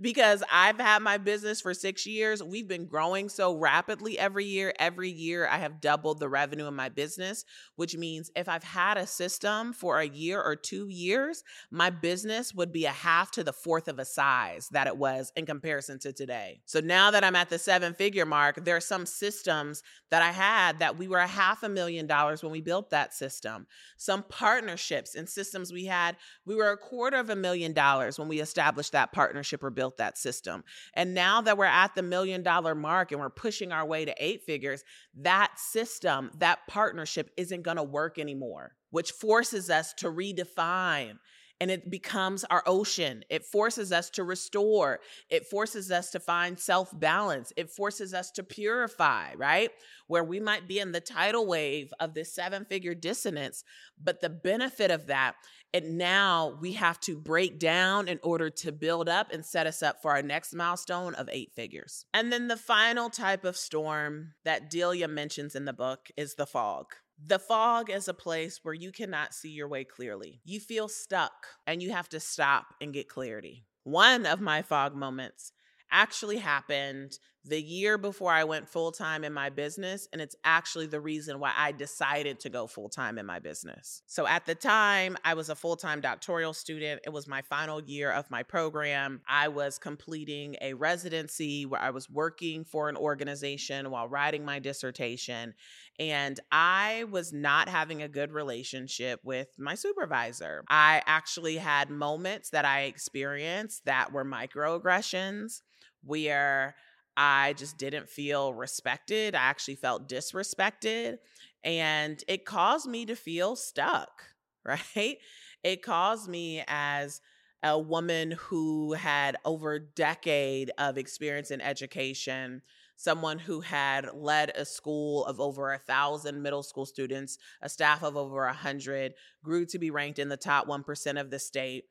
Because 0.00 0.42
I've 0.50 0.78
had 0.78 1.02
my 1.02 1.18
business 1.18 1.60
for 1.60 1.74
six 1.74 2.06
years. 2.06 2.42
We've 2.42 2.68
been 2.68 2.86
growing 2.86 3.28
so 3.28 3.54
rapidly 3.54 4.18
every 4.18 4.44
year. 4.44 4.72
Every 4.78 5.10
year, 5.10 5.46
I 5.46 5.58
have 5.58 5.80
doubled 5.80 6.20
the 6.20 6.28
revenue 6.28 6.66
in 6.66 6.74
my 6.74 6.88
business, 6.88 7.44
which 7.76 7.96
means 7.96 8.30
if 8.36 8.48
I've 8.48 8.64
had 8.64 8.96
a 8.96 9.06
system 9.06 9.72
for 9.72 9.98
a 9.98 10.08
year 10.08 10.40
or 10.40 10.56
two 10.56 10.88
years, 10.88 11.42
my 11.70 11.90
business 11.90 12.54
would 12.54 12.72
be 12.72 12.84
a 12.84 12.90
half 12.90 13.30
to 13.32 13.44
the 13.44 13.52
fourth 13.52 13.88
of 13.88 13.98
a 13.98 14.04
size 14.04 14.68
that 14.72 14.86
it 14.86 14.96
was 14.96 15.32
in 15.36 15.46
comparison 15.46 15.98
to 16.00 16.12
today. 16.12 16.60
So 16.64 16.80
now 16.80 17.10
that 17.10 17.24
I'm 17.24 17.36
at 17.36 17.50
the 17.50 17.58
seven 17.58 17.94
figure 17.94 18.26
mark, 18.26 18.64
there 18.64 18.76
are 18.76 18.80
some 18.80 19.06
systems 19.06 19.82
that 20.10 20.22
I 20.22 20.32
had 20.32 20.78
that 20.80 20.98
we 20.98 21.08
were 21.08 21.18
a 21.18 21.26
half 21.26 21.62
a 21.62 21.68
million 21.68 22.06
dollars 22.06 22.42
when 22.42 22.52
we 22.52 22.60
built 22.60 22.90
that 22.90 23.14
system. 23.14 23.66
Some 23.96 24.24
partnerships 24.24 25.14
and 25.14 25.28
systems 25.28 25.72
we 25.72 25.86
had, 25.86 26.16
we 26.44 26.54
were 26.54 26.70
a 26.70 26.76
quarter 26.76 27.16
of 27.16 27.30
a 27.30 27.36
million 27.36 27.72
dollars 27.72 28.18
when 28.18 28.28
we 28.28 28.40
established 28.40 28.91
that 28.92 29.12
partnership 29.12 29.62
or 29.62 29.70
built 29.70 29.96
that 29.98 30.16
system. 30.16 30.64
And 30.94 31.14
now 31.14 31.40
that 31.42 31.58
we're 31.58 31.64
at 31.64 31.94
the 31.94 32.02
million 32.02 32.42
dollar 32.42 32.74
mark 32.74 33.12
and 33.12 33.20
we're 33.20 33.30
pushing 33.30 33.72
our 33.72 33.84
way 33.84 34.04
to 34.04 34.14
eight 34.18 34.42
figures, 34.42 34.84
that 35.16 35.52
system, 35.56 36.30
that 36.38 36.60
partnership 36.68 37.30
isn't 37.36 37.62
going 37.62 37.76
to 37.76 37.82
work 37.82 38.18
anymore, 38.18 38.72
which 38.90 39.12
forces 39.12 39.70
us 39.70 39.92
to 39.94 40.08
redefine 40.08 41.18
and 41.62 41.70
it 41.70 41.88
becomes 41.88 42.42
our 42.50 42.64
ocean. 42.66 43.24
It 43.30 43.44
forces 43.44 43.92
us 43.92 44.10
to 44.10 44.24
restore. 44.24 44.98
It 45.30 45.46
forces 45.46 45.92
us 45.92 46.10
to 46.10 46.18
find 46.18 46.58
self 46.58 46.90
balance. 46.98 47.52
It 47.56 47.70
forces 47.70 48.12
us 48.12 48.32
to 48.32 48.42
purify, 48.42 49.34
right? 49.36 49.70
Where 50.08 50.24
we 50.24 50.40
might 50.40 50.66
be 50.66 50.80
in 50.80 50.90
the 50.90 51.00
tidal 51.00 51.46
wave 51.46 51.94
of 52.00 52.14
this 52.14 52.34
seven 52.34 52.64
figure 52.64 52.96
dissonance. 52.96 53.62
But 54.02 54.20
the 54.20 54.28
benefit 54.28 54.90
of 54.90 55.06
that, 55.06 55.36
and 55.72 55.96
now 55.96 56.58
we 56.60 56.72
have 56.72 56.98
to 57.02 57.16
break 57.16 57.60
down 57.60 58.08
in 58.08 58.18
order 58.24 58.50
to 58.50 58.72
build 58.72 59.08
up 59.08 59.30
and 59.32 59.46
set 59.46 59.68
us 59.68 59.84
up 59.84 60.02
for 60.02 60.10
our 60.10 60.22
next 60.22 60.52
milestone 60.52 61.14
of 61.14 61.28
eight 61.30 61.52
figures. 61.54 62.06
And 62.12 62.32
then 62.32 62.48
the 62.48 62.56
final 62.56 63.08
type 63.08 63.44
of 63.44 63.56
storm 63.56 64.32
that 64.44 64.68
Delia 64.68 65.06
mentions 65.06 65.54
in 65.54 65.64
the 65.64 65.72
book 65.72 66.08
is 66.16 66.34
the 66.34 66.46
fog. 66.46 66.86
The 67.24 67.38
fog 67.38 67.88
is 67.88 68.08
a 68.08 68.14
place 68.14 68.60
where 68.62 68.74
you 68.74 68.90
cannot 68.90 69.32
see 69.32 69.50
your 69.50 69.68
way 69.68 69.84
clearly. 69.84 70.40
You 70.44 70.58
feel 70.58 70.88
stuck 70.88 71.46
and 71.66 71.80
you 71.80 71.92
have 71.92 72.08
to 72.08 72.18
stop 72.18 72.74
and 72.80 72.92
get 72.92 73.08
clarity. 73.08 73.64
One 73.84 74.26
of 74.26 74.40
my 74.40 74.62
fog 74.62 74.96
moments 74.96 75.52
actually 75.90 76.38
happened 76.38 77.18
the 77.44 77.60
year 77.60 77.98
before 77.98 78.30
I 78.30 78.44
went 78.44 78.68
full 78.68 78.92
time 78.92 79.24
in 79.24 79.32
my 79.32 79.50
business. 79.50 80.08
And 80.12 80.20
it's 80.20 80.36
actually 80.44 80.86
the 80.86 81.00
reason 81.00 81.40
why 81.40 81.52
I 81.56 81.72
decided 81.72 82.38
to 82.40 82.48
go 82.48 82.66
full 82.66 82.88
time 82.88 83.18
in 83.18 83.26
my 83.26 83.40
business. 83.40 84.02
So 84.06 84.26
at 84.26 84.46
the 84.46 84.54
time, 84.54 85.16
I 85.24 85.34
was 85.34 85.48
a 85.48 85.56
full 85.56 85.76
time 85.76 86.00
doctoral 86.00 86.52
student. 86.52 87.00
It 87.04 87.12
was 87.12 87.26
my 87.26 87.42
final 87.42 87.82
year 87.82 88.12
of 88.12 88.30
my 88.30 88.42
program. 88.42 89.22
I 89.28 89.48
was 89.48 89.78
completing 89.78 90.56
a 90.60 90.74
residency 90.74 91.66
where 91.66 91.80
I 91.80 91.90
was 91.90 92.08
working 92.08 92.64
for 92.64 92.88
an 92.88 92.96
organization 92.96 93.90
while 93.90 94.08
writing 94.08 94.44
my 94.44 94.60
dissertation. 94.60 95.54
And 95.98 96.38
I 96.50 97.04
was 97.10 97.32
not 97.32 97.68
having 97.68 98.02
a 98.02 98.08
good 98.08 98.32
relationship 98.32 99.20
with 99.24 99.48
my 99.58 99.74
supervisor. 99.74 100.64
I 100.68 101.02
actually 101.06 101.56
had 101.56 101.90
moments 101.90 102.50
that 102.50 102.64
I 102.64 102.82
experienced 102.82 103.84
that 103.84 104.12
were 104.12 104.24
microaggressions 104.24 105.60
where 106.04 106.74
I 107.16 107.54
just 107.54 107.78
didn't 107.78 108.08
feel 108.08 108.54
respected. 108.54 109.34
I 109.34 109.38
actually 109.38 109.76
felt 109.76 110.08
disrespected. 110.08 111.18
And 111.64 112.22
it 112.26 112.44
caused 112.44 112.88
me 112.88 113.06
to 113.06 113.14
feel 113.14 113.56
stuck, 113.56 114.22
right? 114.64 115.18
It 115.62 115.82
caused 115.82 116.28
me 116.28 116.64
as 116.66 117.20
a 117.62 117.78
woman 117.78 118.32
who 118.32 118.94
had 118.94 119.36
over 119.44 119.74
a 119.74 119.80
decade 119.80 120.72
of 120.78 120.98
experience 120.98 121.52
in 121.52 121.60
education, 121.60 122.62
someone 122.96 123.38
who 123.38 123.60
had 123.60 124.08
led 124.14 124.50
a 124.56 124.64
school 124.64 125.24
of 125.26 125.40
over 125.40 125.72
a 125.72 125.78
thousand 125.78 126.42
middle 126.42 126.64
school 126.64 126.86
students, 126.86 127.38
a 127.60 127.68
staff 127.68 128.02
of 128.02 128.16
over 128.16 128.44
a 128.46 128.52
hundred, 128.52 129.14
grew 129.44 129.64
to 129.66 129.78
be 129.78 129.90
ranked 129.90 130.18
in 130.18 130.28
the 130.28 130.36
top 130.36 130.66
1% 130.66 131.20
of 131.20 131.30
the 131.30 131.38
state 131.38 131.84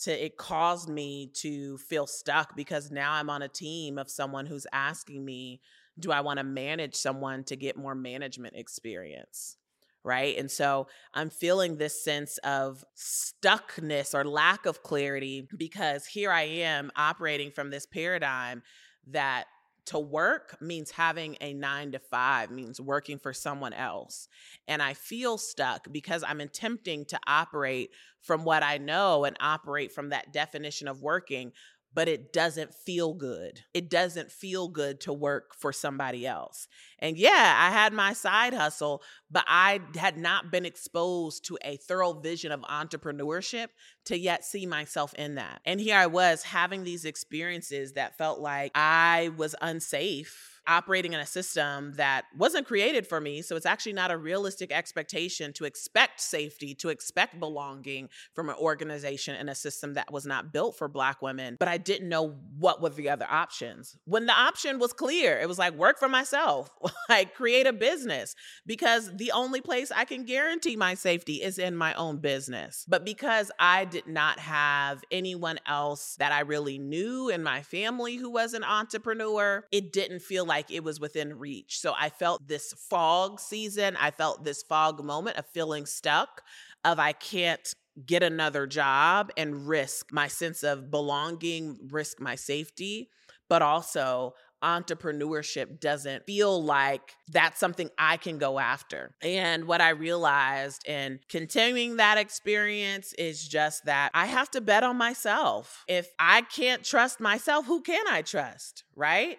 to 0.00 0.24
it 0.24 0.36
caused 0.36 0.88
me 0.88 1.30
to 1.34 1.78
feel 1.78 2.06
stuck 2.06 2.56
because 2.56 2.90
now 2.90 3.12
I'm 3.12 3.30
on 3.30 3.42
a 3.42 3.48
team 3.48 3.98
of 3.98 4.10
someone 4.10 4.46
who's 4.46 4.66
asking 4.72 5.24
me, 5.24 5.60
do 5.98 6.12
I 6.12 6.20
want 6.20 6.38
to 6.38 6.44
manage 6.44 6.94
someone 6.94 7.44
to 7.44 7.56
get 7.56 7.76
more 7.76 7.94
management 7.94 8.56
experience? 8.56 9.56
Right. 10.02 10.36
And 10.36 10.50
so 10.50 10.88
I'm 11.14 11.30
feeling 11.30 11.76
this 11.76 12.04
sense 12.04 12.36
of 12.38 12.84
stuckness 12.94 14.14
or 14.14 14.24
lack 14.24 14.66
of 14.66 14.82
clarity 14.82 15.48
because 15.56 16.04
here 16.04 16.30
I 16.30 16.42
am 16.42 16.90
operating 16.94 17.50
from 17.50 17.70
this 17.70 17.86
paradigm 17.86 18.62
that 19.06 19.46
to 19.86 19.98
work 19.98 20.60
means 20.60 20.90
having 20.90 21.36
a 21.40 21.52
nine 21.52 21.92
to 21.92 21.98
five, 21.98 22.50
means 22.50 22.80
working 22.80 23.18
for 23.18 23.32
someone 23.32 23.72
else. 23.72 24.28
And 24.66 24.82
I 24.82 24.94
feel 24.94 25.36
stuck 25.38 25.92
because 25.92 26.24
I'm 26.26 26.40
attempting 26.40 27.04
to 27.06 27.18
operate 27.26 27.90
from 28.20 28.44
what 28.44 28.62
I 28.62 28.78
know 28.78 29.24
and 29.24 29.36
operate 29.40 29.92
from 29.92 30.08
that 30.08 30.32
definition 30.32 30.88
of 30.88 31.02
working, 31.02 31.52
but 31.94 32.08
it 32.08 32.32
doesn't 32.32 32.74
feel 32.74 33.14
good. 33.14 33.60
It 33.72 33.88
doesn't 33.88 34.32
feel 34.32 34.68
good 34.68 35.00
to 35.02 35.12
work 35.12 35.54
for 35.56 35.72
somebody 35.72 36.26
else. 36.26 36.66
And 36.98 37.16
yeah, 37.16 37.54
I 37.58 37.70
had 37.70 37.92
my 37.92 38.12
side 38.12 38.52
hustle, 38.52 39.02
but 39.30 39.44
I 39.46 39.80
had 39.96 40.18
not 40.18 40.50
been 40.50 40.66
exposed 40.66 41.44
to 41.46 41.58
a 41.64 41.76
thorough 41.76 42.14
vision 42.14 42.50
of 42.50 42.62
entrepreneurship 42.62 43.68
to 44.06 44.18
yet 44.18 44.44
see 44.44 44.66
myself 44.66 45.14
in 45.14 45.36
that. 45.36 45.60
And 45.64 45.80
here 45.80 45.96
I 45.96 46.06
was 46.06 46.42
having 46.42 46.82
these 46.82 47.04
experiences 47.04 47.92
that 47.92 48.18
felt 48.18 48.40
like 48.40 48.72
I 48.74 49.30
was 49.36 49.54
unsafe 49.62 50.53
operating 50.66 51.12
in 51.12 51.20
a 51.20 51.26
system 51.26 51.92
that 51.94 52.24
wasn't 52.36 52.66
created 52.66 53.06
for 53.06 53.20
me. 53.20 53.42
So 53.42 53.56
it's 53.56 53.66
actually 53.66 53.92
not 53.92 54.10
a 54.10 54.16
realistic 54.16 54.72
expectation 54.72 55.52
to 55.54 55.64
expect 55.64 56.20
safety, 56.20 56.74
to 56.76 56.88
expect 56.88 57.38
belonging 57.38 58.08
from 58.34 58.48
an 58.48 58.56
organization 58.56 59.36
and 59.36 59.50
a 59.50 59.54
system 59.54 59.94
that 59.94 60.12
was 60.12 60.26
not 60.26 60.52
built 60.52 60.76
for 60.76 60.88
Black 60.88 61.22
women. 61.22 61.56
But 61.58 61.68
I 61.68 61.78
didn't 61.78 62.08
know 62.08 62.36
what 62.58 62.80
were 62.80 62.90
the 62.90 63.10
other 63.10 63.26
options. 63.28 63.96
When 64.04 64.26
the 64.26 64.32
option 64.32 64.78
was 64.78 64.92
clear, 64.92 65.38
it 65.38 65.48
was 65.48 65.58
like 65.58 65.74
work 65.74 65.98
for 65.98 66.08
myself, 66.08 66.70
like 67.08 67.34
create 67.34 67.66
a 67.66 67.72
business, 67.72 68.34
because 68.66 69.14
the 69.16 69.32
only 69.32 69.60
place 69.60 69.90
I 69.94 70.04
can 70.04 70.24
guarantee 70.24 70.76
my 70.76 70.94
safety 70.94 71.42
is 71.42 71.58
in 71.58 71.76
my 71.76 71.94
own 71.94 72.18
business. 72.18 72.84
But 72.88 73.04
because 73.04 73.50
I 73.58 73.84
did 73.84 74.06
not 74.06 74.38
have 74.38 75.02
anyone 75.10 75.58
else 75.66 76.16
that 76.18 76.32
I 76.32 76.40
really 76.40 76.78
knew 76.78 77.28
in 77.28 77.42
my 77.42 77.62
family 77.62 78.16
who 78.16 78.30
was 78.30 78.54
an 78.54 78.64
entrepreneur, 78.64 79.64
it 79.72 79.92
didn't 79.92 80.20
feel 80.20 80.44
like 80.54 80.70
it 80.70 80.84
was 80.84 81.00
within 81.00 81.36
reach. 81.38 81.80
So 81.80 81.94
I 81.98 82.10
felt 82.10 82.46
this 82.46 82.72
fog 82.88 83.40
season. 83.40 83.96
I 84.00 84.12
felt 84.12 84.44
this 84.44 84.62
fog 84.62 85.02
moment 85.02 85.36
of 85.36 85.46
feeling 85.46 85.84
stuck, 85.84 86.42
of 86.84 87.00
I 87.00 87.12
can't 87.12 87.74
get 88.06 88.22
another 88.22 88.66
job 88.66 89.32
and 89.36 89.66
risk 89.66 90.12
my 90.12 90.28
sense 90.28 90.62
of 90.62 90.92
belonging, 90.92 91.78
risk 91.90 92.20
my 92.20 92.36
safety, 92.36 93.08
but 93.48 93.62
also 93.62 94.34
entrepreneurship 94.62 95.80
doesn't 95.80 96.24
feel 96.24 96.62
like 96.62 97.16
that's 97.28 97.58
something 97.60 97.90
I 97.98 98.16
can 98.16 98.38
go 98.38 98.58
after. 98.58 99.14
And 99.20 99.66
what 99.66 99.80
I 99.80 99.90
realized 99.90 100.88
in 100.88 101.18
continuing 101.28 101.96
that 101.96 102.16
experience 102.16 103.12
is 103.14 103.46
just 103.46 103.84
that 103.86 104.10
I 104.14 104.26
have 104.26 104.50
to 104.52 104.60
bet 104.60 104.84
on 104.84 104.96
myself. 104.96 105.84
If 105.88 106.08
I 106.18 106.42
can't 106.42 106.84
trust 106.84 107.20
myself, 107.20 107.66
who 107.66 107.82
can 107.82 108.04
I 108.08 108.22
trust? 108.22 108.84
Right? 108.94 109.38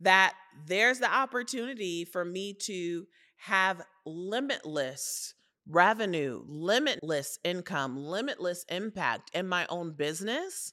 That 0.00 0.34
there's 0.66 0.98
the 0.98 1.12
opportunity 1.12 2.04
for 2.04 2.24
me 2.24 2.54
to 2.64 3.06
have 3.38 3.82
limitless 4.04 5.34
revenue, 5.68 6.42
limitless 6.46 7.38
income, 7.44 7.96
limitless 7.96 8.64
impact 8.68 9.30
in 9.34 9.48
my 9.48 9.66
own 9.68 9.94
business. 9.96 10.72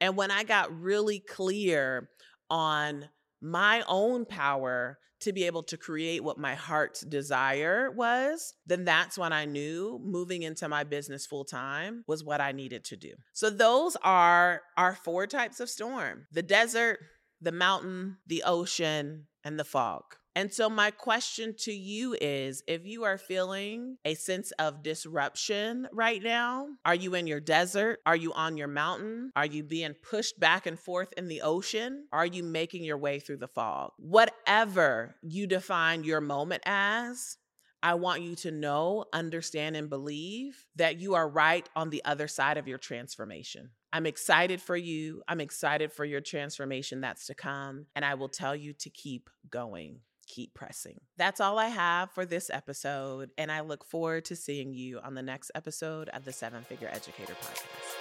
And 0.00 0.16
when 0.16 0.30
I 0.30 0.42
got 0.44 0.76
really 0.76 1.20
clear 1.20 2.08
on 2.50 3.08
my 3.40 3.82
own 3.86 4.24
power 4.24 4.98
to 5.20 5.32
be 5.32 5.44
able 5.44 5.62
to 5.62 5.76
create 5.76 6.24
what 6.24 6.38
my 6.38 6.54
heart's 6.54 7.02
desire 7.02 7.90
was, 7.92 8.54
then 8.66 8.84
that's 8.84 9.16
when 9.16 9.32
I 9.32 9.44
knew 9.44 10.00
moving 10.02 10.42
into 10.42 10.68
my 10.68 10.82
business 10.82 11.26
full 11.26 11.44
time 11.44 12.02
was 12.08 12.24
what 12.24 12.40
I 12.40 12.50
needed 12.50 12.84
to 12.86 12.96
do. 12.96 13.12
So, 13.32 13.48
those 13.48 13.96
are 14.02 14.62
our 14.76 14.96
four 14.96 15.28
types 15.28 15.60
of 15.60 15.70
storm 15.70 16.26
the 16.32 16.42
desert, 16.42 16.98
the 17.42 17.52
mountain, 17.52 18.18
the 18.26 18.44
ocean, 18.44 19.26
and 19.44 19.58
the 19.58 19.64
fog. 19.64 20.04
And 20.34 20.50
so, 20.50 20.70
my 20.70 20.90
question 20.90 21.54
to 21.58 21.72
you 21.72 22.16
is 22.18 22.62
if 22.66 22.86
you 22.86 23.04
are 23.04 23.18
feeling 23.18 23.98
a 24.04 24.14
sense 24.14 24.50
of 24.52 24.82
disruption 24.82 25.88
right 25.92 26.22
now, 26.22 26.68
are 26.86 26.94
you 26.94 27.14
in 27.14 27.26
your 27.26 27.40
desert? 27.40 28.00
Are 28.06 28.16
you 28.16 28.32
on 28.32 28.56
your 28.56 28.68
mountain? 28.68 29.30
Are 29.36 29.44
you 29.44 29.62
being 29.62 29.92
pushed 29.92 30.40
back 30.40 30.66
and 30.66 30.78
forth 30.78 31.12
in 31.18 31.28
the 31.28 31.42
ocean? 31.42 32.06
Are 32.12 32.24
you 32.24 32.42
making 32.42 32.82
your 32.82 32.96
way 32.96 33.18
through 33.20 33.38
the 33.38 33.48
fog? 33.48 33.92
Whatever 33.98 35.16
you 35.20 35.46
define 35.46 36.02
your 36.02 36.22
moment 36.22 36.62
as, 36.64 37.36
I 37.82 37.94
want 37.94 38.22
you 38.22 38.34
to 38.36 38.50
know, 38.50 39.04
understand, 39.12 39.76
and 39.76 39.90
believe 39.90 40.64
that 40.76 40.98
you 40.98 41.14
are 41.14 41.28
right 41.28 41.68
on 41.76 41.90
the 41.90 42.02
other 42.06 42.28
side 42.28 42.56
of 42.56 42.68
your 42.68 42.78
transformation. 42.78 43.70
I'm 43.92 44.06
excited 44.06 44.60
for 44.60 44.76
you. 44.76 45.22
I'm 45.28 45.40
excited 45.40 45.92
for 45.92 46.04
your 46.04 46.20
transformation 46.20 47.00
that's 47.00 47.26
to 47.26 47.34
come. 47.34 47.86
And 47.94 48.04
I 48.04 48.14
will 48.14 48.28
tell 48.28 48.56
you 48.56 48.72
to 48.74 48.90
keep 48.90 49.28
going 49.50 50.00
keep 50.26 50.54
pressing. 50.54 51.00
That's 51.18 51.40
all 51.40 51.58
I 51.58 51.68
have 51.68 52.10
for 52.12 52.24
this 52.24 52.48
episode, 52.48 53.30
and 53.36 53.52
I 53.52 53.60
look 53.60 53.84
forward 53.84 54.24
to 54.26 54.36
seeing 54.36 54.72
you 54.72 54.98
on 55.00 55.14
the 55.14 55.22
next 55.22 55.50
episode 55.54 56.08
of 56.10 56.24
the 56.24 56.32
Seven 56.32 56.64
Figure 56.64 56.88
Educator 56.90 57.34
Podcast. 57.34 57.91